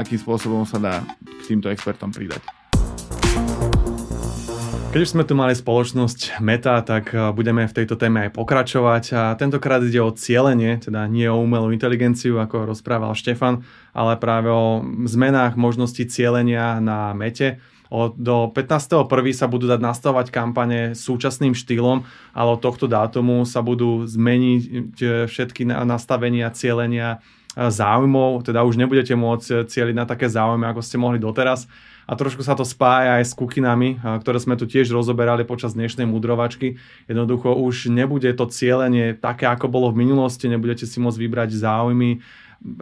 [0.00, 2.63] akým spôsobom sa dá k týmto expertom pridať.
[4.94, 9.04] Keď už sme tu mali spoločnosť Meta, tak eh, budeme v tejto téme aj pokračovať
[9.18, 14.54] a tentokrát ide o cieľenie, teda nie o umelú inteligenciu, ako rozprával Štefan, ale práve
[14.54, 17.58] o zmenách možností cielenia na Mete.
[17.90, 19.10] Od, do 15.1.
[19.34, 24.62] sa budú dať nastavovať kampane súčasným štýlom, ale od tohto dátumu sa budú zmeniť
[25.02, 30.86] eh, všetky nastavenia, cielenia eh, záujmov, teda už nebudete môcť cieliť na také záujmy, ako
[30.86, 31.66] ste mohli doteraz
[32.04, 36.04] a trošku sa to spája aj s kukinami, ktoré sme tu tiež rozoberali počas dnešnej
[36.04, 36.76] mudrovačky.
[37.08, 42.20] Jednoducho už nebude to cieľenie také, ako bolo v minulosti, nebudete si môcť vybrať záujmy,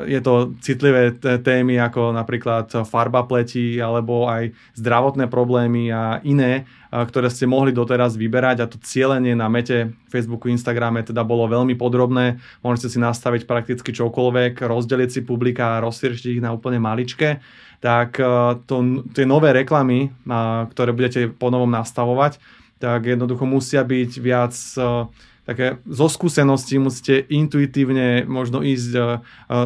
[0.07, 1.11] je to citlivé
[1.43, 8.21] témy ako napríklad farba pleti alebo aj zdravotné problémy a iné, ktoré ste mohli doteraz
[8.21, 12.37] vyberať a to cieľenie na mete Facebooku, Instagrame teda bolo veľmi podrobné.
[12.61, 17.41] Môžete si nastaviť prakticky čokoľvek, rozdeliť si publika a rozšíriť ich na úplne maličké
[17.83, 20.15] tak eh, to, tie nové reklamy,
[20.71, 22.39] ktoré budete ponovom nastavovať,
[22.79, 25.11] tak jednoducho musia byť viac eh,
[25.43, 29.05] také zo skúseností musíte intuitívne možno ísť eh,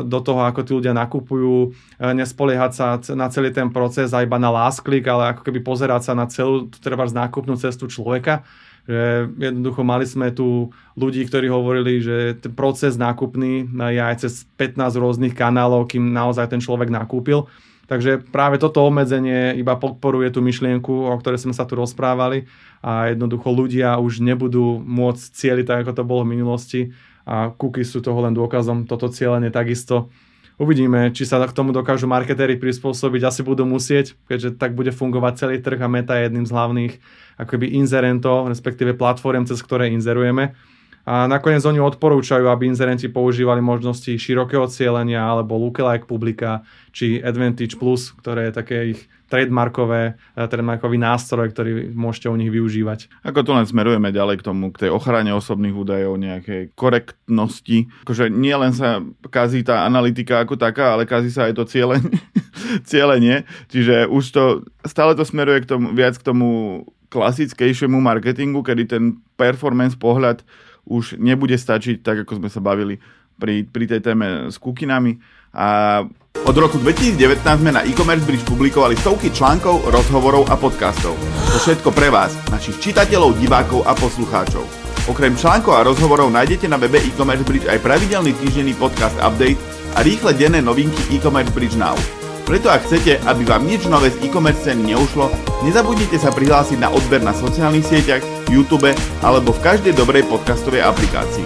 [0.04, 4.48] do toho, ako tí ľudia nakupujú, nespoliehať sa na celý ten proces a iba na
[4.48, 8.44] last click, ale ako keby pozerať sa na celú treba nákupnú cestu človeka
[8.86, 14.46] že jednoducho mali sme tu ľudí, ktorí hovorili, že ten proces nákupný je aj cez
[14.54, 17.50] 15 rôznych kanálov, kým naozaj ten človek nakúpil.
[17.86, 22.50] Takže práve toto obmedzenie iba podporuje tú myšlienku, o ktorej sme sa tu rozprávali
[22.82, 26.80] a jednoducho ľudia už nebudú môcť cieliť tak, ako to bolo v minulosti
[27.26, 30.10] a cookies sú toho len dôkazom, toto cieľenie takisto.
[30.56, 35.32] Uvidíme, či sa k tomu dokážu marketéri prispôsobiť, asi budú musieť, keďže tak bude fungovať
[35.36, 36.94] celý trh a Meta je jedným z hlavných
[37.36, 40.56] akoby inzerentov, respektíve platform, cez ktoré inzerujeme.
[41.06, 47.78] A nakoniec oni odporúčajú, aby inzerenti používali možnosti širokého cieľenia alebo lookalike publika či Advantage
[47.78, 53.22] Plus, ktoré je také ich trademarkové, eh, trademarkový nástroj, ktorý môžete u nich využívať.
[53.22, 57.86] Ako to len smerujeme ďalej k tomu, k tej ochrane osobných údajov, nejakej korektnosti.
[58.02, 58.98] Akože nie len sa
[59.30, 62.18] kazí tá analytika ako taká, ale kazí sa aj to cieľenie.
[62.90, 63.46] cieľenie.
[63.70, 64.44] Čiže už to,
[64.86, 69.04] stále to smeruje k tomu, viac k tomu klasickejšiemu marketingu, kedy ten
[69.38, 70.42] performance pohľad
[70.86, 72.98] už nebude stačiť, tak ako sme sa bavili
[73.36, 75.18] pri, pri tej téme s kukinami.
[75.56, 76.00] A
[76.44, 81.16] od roku 2019 sme na e-commerce bridge publikovali stovky článkov, rozhovorov a podcastov.
[81.52, 84.64] To všetko pre vás, našich čitateľov, divákov a poslucháčov.
[85.06, 89.58] Okrem článkov a rozhovorov nájdete na webe e-commerce bridge aj pravidelný týždenný podcast update
[89.96, 91.96] a rýchle denné novinky e-commerce bridge now.
[92.46, 95.34] Preto ak chcete, aby vám nič nové z e-commerce ceny neušlo,
[95.66, 98.86] nezabudnite sa prihlásiť na odber na sociálnych sieťach, YouTube
[99.26, 101.42] alebo v každej dobrej podcastovej aplikácii.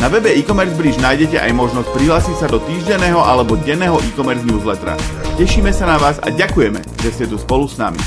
[0.00, 4.96] Na webe e-commerce bridge nájdete aj možnosť prihlásiť sa do týždenného alebo denného e-commerce newslettera.
[5.36, 8.00] Tešíme sa na vás a ďakujeme, že ste tu spolu s nami.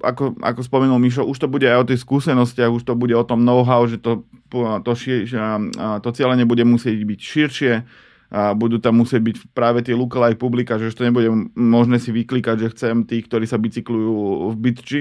[0.00, 3.28] Ako, ako spomenul Mišo, už to bude aj o tej skúsenosti, už to bude o
[3.28, 4.92] tom know-how, že to, to, to,
[6.00, 7.72] to cieľenie bude musieť byť širšie,
[8.28, 12.56] a budú tam musieť byť práve tie lookalike publika, že to nebude možné si vyklikať,
[12.60, 14.12] že chcem tých, ktorí sa bicyklujú
[14.52, 15.00] v bitči.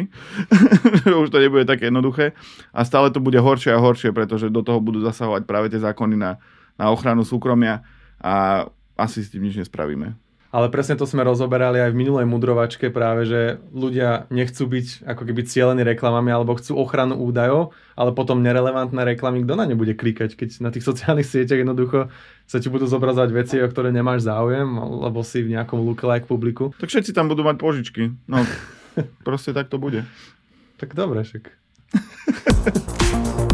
[1.23, 2.31] už to nebude také jednoduché.
[2.71, 6.15] A stále to bude horšie a horšie, pretože do toho budú zasahovať práve tie zákony
[6.15, 6.39] na,
[6.79, 7.83] na ochranu súkromia
[8.23, 8.63] a
[8.95, 10.15] asi s tým nič nespravíme.
[10.47, 15.23] Ale presne to sme rozoberali aj v minulej mudrovačke práve, že ľudia nechcú byť ako
[15.27, 19.91] keby cieľení reklamami alebo chcú ochranu údajov, ale potom nerelevantné reklamy, kto na ne bude
[19.91, 22.07] klikať, keď na tých sociálnych sieťach jednoducho
[22.47, 26.71] sa ti budú zobrazovať veci, o ktoré nemáš záujem, alebo si v nejakom lookalike publiku.
[26.79, 28.15] Tak všetci tam budú mať požičky.
[28.23, 28.39] No,
[29.27, 30.07] proste tak to bude.
[30.79, 31.51] Tak dobre, však.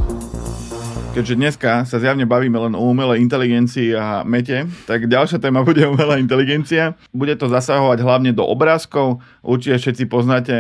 [1.14, 5.86] keďže dneska sa zjavne bavíme len o umelej inteligencii a mete, tak ďalšia téma bude
[5.94, 6.98] umelá inteligencia.
[7.14, 9.22] Bude to zasahovať hlavne do obrázkov.
[9.46, 10.54] Určite všetci poznáte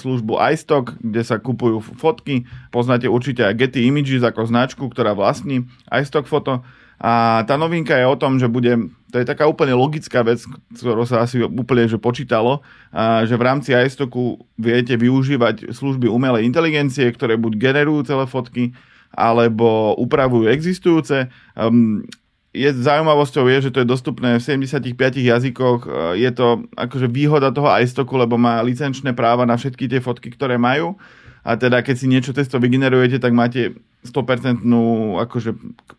[0.00, 2.48] službu iStock, kde sa kupujú fotky.
[2.72, 6.64] Poznáte určite aj Getty Images ako značku, ktorá vlastní iStock foto.
[6.98, 10.42] A tá novinka je o tom, že bude, to je taká úplne logická vec,
[10.74, 16.42] ktorú sa asi úplne že počítalo, a že v rámci iStocku viete využívať služby umelej
[16.42, 18.74] inteligencie, ktoré buď generujú celé fotky,
[19.12, 21.28] alebo upravujú existujúce.
[21.56, 22.04] Um,
[22.52, 25.80] je, zaujímavosťou je, že to je dostupné v 75 jazykoch.
[25.84, 30.32] Uh, je to akože výhoda toho iStocku, lebo má licenčné práva na všetky tie fotky,
[30.32, 30.96] ktoré majú.
[31.48, 34.62] a teda keď si niečo cez to vygenerujete, tak máte 100%
[35.26, 35.50] akože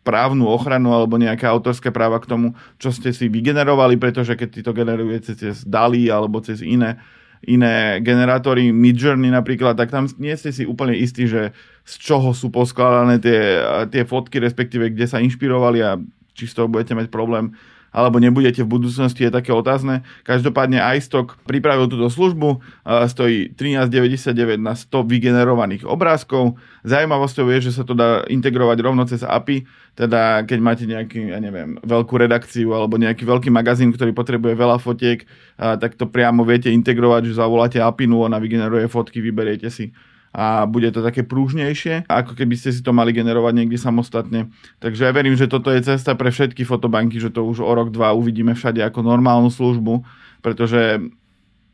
[0.08, 4.62] právnu ochranu alebo nejaké autorské práva k tomu, čo ste si vygenerovali, pretože keď si
[4.64, 7.02] to generujete cez DALI alebo cez iné,
[7.48, 11.56] iné generátory, Midjourney napríklad, tak tam nie ste si úplne istí, že
[11.88, 15.96] z čoho sú poskladané tie, tie fotky, respektíve kde sa inšpirovali a
[16.36, 17.56] či z toho budete mať problém
[17.90, 20.06] alebo nebudete v budúcnosti, je také otázne.
[20.24, 22.62] Každopádne iStock pripravil túto službu,
[23.10, 26.62] stojí 13,99 na 100 vygenerovaných obrázkov.
[26.86, 29.66] Zaujímavosťou je, že sa to dá integrovať rovno cez API,
[29.98, 34.78] teda keď máte nejaký, ja neviem, veľkú redakciu alebo nejaký veľký magazín, ktorý potrebuje veľa
[34.80, 39.92] fotiek, tak to priamo viete integrovať, že zavoláte API, ona vygeneruje fotky, vyberiete si
[40.30, 44.54] a bude to také prúžnejšie, ako keby ste si to mali generovať niekde samostatne.
[44.78, 47.90] Takže ja verím, že toto je cesta pre všetky fotobanky, že to už o rok,
[47.90, 50.06] dva uvidíme všade ako normálnu službu,
[50.46, 51.02] pretože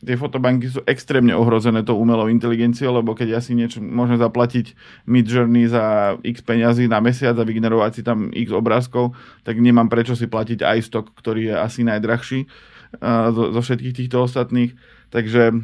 [0.05, 4.77] tie fotobanky sú extrémne ohrozené tou umelou inteligenciou, lebo keď ja si niečo môžem zaplatiť
[5.09, 10.13] Midjourney za x peňazí na mesiac a vygenerovať si tam x obrázkov, tak nemám prečo
[10.13, 14.77] si platiť iStock, ktorý je asi najdrahší uh, zo, zo všetkých týchto ostatných.
[15.09, 15.63] Takže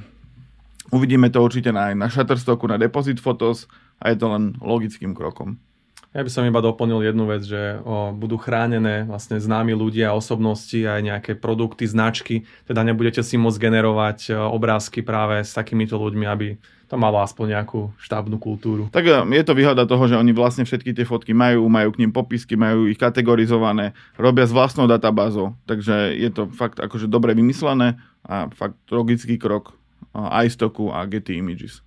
[0.92, 3.66] Uvidíme to určite na, na Shutterstocku, na Deposit Photos
[3.98, 5.56] a je to len logickým krokom.
[6.12, 10.76] Ja by som iba doplnil jednu vec, že o, budú chránené vlastne známi ľudia, osobnosti
[10.76, 16.28] aj nejaké produkty, značky, teda nebudete si môcť generovať o, obrázky práve s takýmito ľuďmi,
[16.28, 16.60] aby
[16.92, 18.92] to malo aspoň nejakú štábnu kultúru.
[18.92, 22.04] Tak e, je to výhoda toho, že oni vlastne všetky tie fotky majú, majú k
[22.04, 27.32] ním popisky, majú ich kategorizované, robia s vlastnou databázou, takže je to fakt akože dobre
[27.32, 27.96] vymyslené
[28.28, 29.80] a fakt logický krok
[30.16, 31.82] iStocku a Getty Images.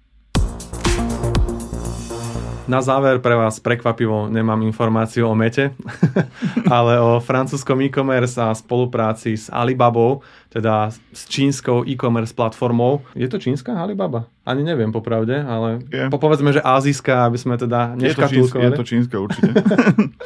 [2.64, 5.76] Na záver pre vás prekvapivo nemám informáciu o Mete,
[6.76, 13.04] ale o francúzskom e-commerce a spolupráci s Alibabou, teda s čínskou e-commerce platformou.
[13.12, 14.24] Je to čínska Alibaba?
[14.48, 16.08] Ani neviem popravde, ale je.
[16.08, 18.72] povedzme, že azijská, aby sme teda neškatulkovali.
[18.72, 19.52] Je to čínska určite.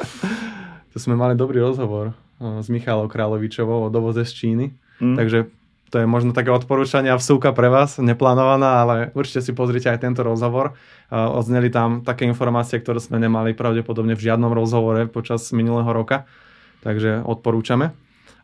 [0.95, 4.65] to sme mali dobrý rozhovor s Michalou Královičovou o dovoze z Číny.
[5.03, 5.15] Mm.
[5.19, 5.39] Takže
[5.89, 10.21] to je možno také odporúčania vsúka pre vás, neplánovaná, ale určite si pozrite aj tento
[10.21, 10.77] rozhovor.
[11.09, 16.29] Odzneli tam také informácie, ktoré sme nemali pravdepodobne v žiadnom rozhovore počas minulého roka,
[16.85, 17.91] takže odporúčame.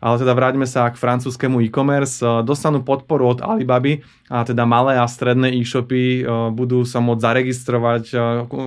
[0.03, 2.19] Ale teda vráťme sa k francúzskému e-commerce.
[2.43, 8.03] Dostanú podporu od Alibaby a teda malé a stredné e-shopy budú sa môcť zaregistrovať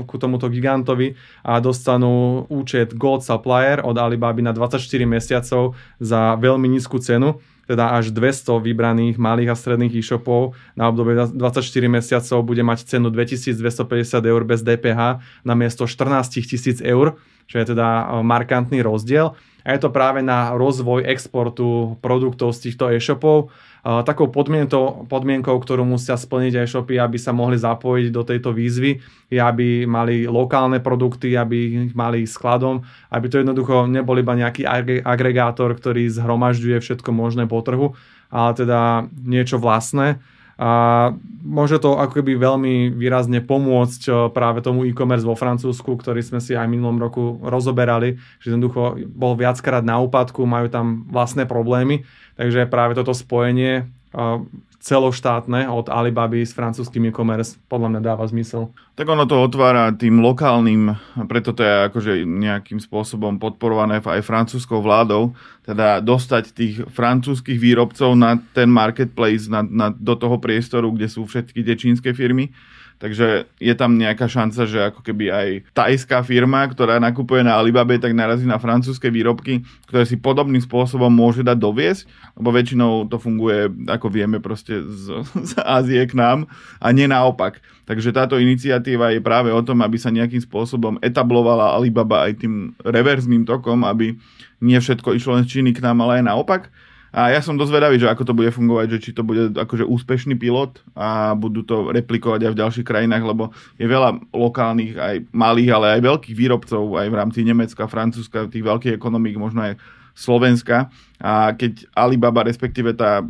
[0.08, 1.14] ku tomuto gigantovi
[1.44, 7.38] a dostanú účet Gold Supplier od Alibaby na 24 mesiacov za veľmi nízku cenu
[7.68, 11.60] teda až 200 vybraných malých a stredných e-shopov na obdobie 24
[11.92, 17.76] mesiacov bude mať cenu 2250 eur bez DPH na miesto 14 000 eur, čo je
[17.76, 19.36] teda e, markantný rozdiel.
[19.68, 25.86] A je to práve na rozvoj exportu produktov z týchto e-shopov takou podmienkou, podmienkou, ktorú
[25.86, 28.98] musia splniť e-shopy, aby sa mohli zapojiť do tejto výzvy,
[29.30, 34.66] je, aby mali lokálne produkty, aby ich mali skladom, aby to jednoducho nebol iba nejaký
[35.02, 37.94] agregátor, ktorý zhromažďuje všetko možné po trhu,
[38.28, 40.18] ale teda niečo vlastné.
[40.58, 41.14] A
[41.46, 46.42] môže to ako keby veľmi výrazne pomôcť eh, práve tomu e-commerce vo Francúzsku, ktorý sme
[46.42, 52.02] si aj minulom roku rozoberali, že jednoducho bol viackrát na úpadku, majú tam vlastné problémy,
[52.38, 54.38] takže práve toto spojenie eh,
[54.78, 58.70] celoštátne od Alibaby s francúzským e-commerce podľa mňa dáva zmysel.
[58.94, 60.94] Tak ono to otvára tým lokálnym,
[61.26, 65.34] preto to je akože nejakým spôsobom podporované aj francúzskou vládou,
[65.66, 71.26] teda dostať tých francúzskych výrobcov na ten marketplace, na, na, do toho priestoru, kde sú
[71.26, 72.54] všetky tie čínske firmy
[72.98, 77.94] Takže je tam nejaká šanca, že ako keby aj tajská firma, ktorá nakupuje na Alibabe,
[78.02, 83.22] tak narazí na francúzske výrobky, ktoré si podobným spôsobom môže dať doviesť, lebo väčšinou to
[83.22, 86.50] funguje, ako vieme, proste z, z Ázie k nám
[86.82, 87.62] a nie naopak.
[87.86, 92.76] Takže táto iniciatíva je práve o tom, aby sa nejakým spôsobom etablovala Alibaba aj tým
[92.82, 94.18] reverzným tokom, aby
[94.58, 96.62] nie všetko išlo len z Číny k nám, ale aj naopak.
[97.08, 99.88] A ja som dosť vedavý, že ako to bude fungovať, že či to bude akože
[99.88, 105.14] úspešný pilot a budú to replikovať aj v ďalších krajinách, lebo je veľa lokálnych, aj
[105.32, 109.80] malých, ale aj veľkých výrobcov aj v rámci Nemecka, Francúzska, tých veľkých ekonomík, možno aj
[110.12, 110.92] Slovenska.
[111.16, 113.24] A keď Alibaba, respektíve tá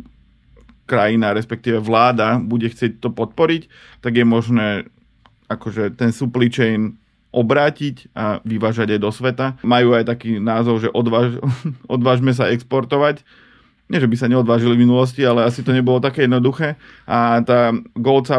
[0.89, 3.69] krajina, respektíve vláda bude chcieť to podporiť,
[4.03, 4.67] tak je možné
[5.47, 6.97] akože ten supply chain
[7.29, 9.45] obrátiť a vyvážať aj do sveta.
[9.61, 11.37] Majú aj taký názov, že odváž,
[11.95, 13.21] odvážme sa exportovať
[13.89, 16.77] nie, že by sa neodvážili v minulosti, ale asi to nebolo také jednoduché.
[17.09, 18.29] A tá Gold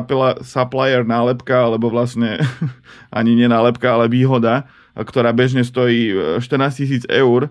[0.46, 2.38] Supplier nálepka, alebo vlastne
[3.18, 7.50] ani nenálepka, ale výhoda, ktorá bežne stojí 14 e, tisíc eur,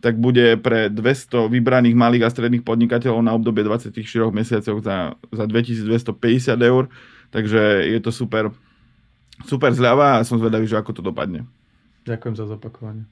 [0.00, 3.92] tak bude pre 200 vybraných malých a stredných podnikateľov na obdobie 24
[4.32, 6.88] mesiacov za, za 2250 eur.
[7.34, 8.54] Takže je to super
[9.44, 11.48] super zľava a som zvedavý, že ako to dopadne.
[12.10, 13.06] Ďakujem za zopakovanie.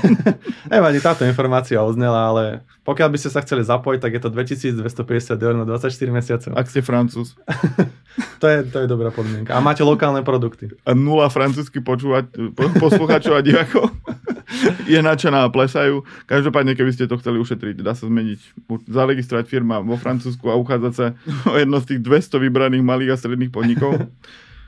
[0.74, 5.38] Nevadí, táto informácia oznela, ale pokiaľ by ste sa chceli zapojiť, tak je to 2250
[5.38, 6.50] eur na 24 mesiacov.
[6.58, 7.38] Ak ste francúz.
[8.42, 9.54] to, je, to je dobrá podmienka.
[9.54, 10.74] A máte lokálne produkty.
[10.82, 12.26] A nula francúzsky počúvať,
[12.58, 13.94] po, posluchačov a divákov
[14.92, 16.02] je nadšená a plesajú.
[16.26, 20.92] Každopádne, keby ste to chceli ušetriť, dá sa zmeniť, zaregistrovať firma vo Francúzsku a uchádzať
[20.94, 21.06] sa
[21.46, 24.10] o jedno z tých 200 vybraných malých a stredných podnikov.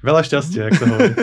[0.07, 1.15] Veľa šťastia, ak to hovorí.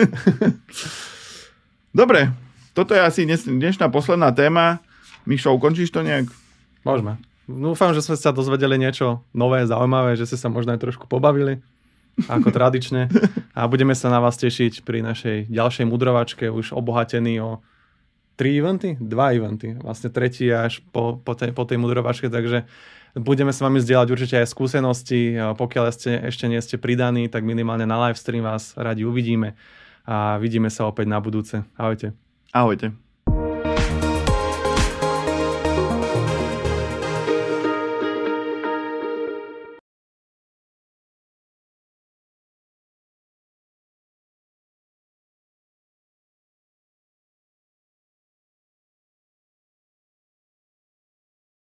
[1.94, 2.34] Dobre,
[2.74, 4.82] toto je asi dnes, dnešná posledná téma.
[5.30, 6.26] Mišo, ukončíš to nejak?
[6.82, 7.22] Môžeme.
[7.46, 11.62] Dúfam, že sme sa dozvedeli niečo nové, zaujímavé, že ste sa možno aj trošku pobavili,
[12.26, 13.14] ako tradične.
[13.54, 17.62] A budeme sa na vás tešiť pri našej ďalšej mudrovačke, už obohatení o
[18.34, 18.98] tri eventy?
[18.98, 19.78] Dva eventy.
[19.78, 22.66] Vlastne tretí až po, po, tej, po tej mudrovačke, takže
[23.14, 25.38] budeme s vami zdieľať určite aj skúsenosti.
[25.38, 29.54] Pokiaľ ste ešte nie ste pridaní, tak minimálne na livestream vás radi uvidíme
[30.04, 31.64] a vidíme sa opäť na budúce.
[31.80, 32.12] Ahojte.
[32.52, 32.92] Ahojte.